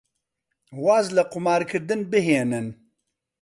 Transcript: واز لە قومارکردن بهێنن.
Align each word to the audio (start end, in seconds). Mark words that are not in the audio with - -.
واز 0.83 1.07
لە 1.17 1.23
قومارکردن 1.31 2.01
بهێنن. 2.11 2.67